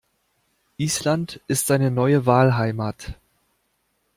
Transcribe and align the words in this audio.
Island 0.79 1.41
ist 1.47 1.67
seine 1.67 1.91
neue 1.91 2.25
Wahlheimat. 2.25 3.19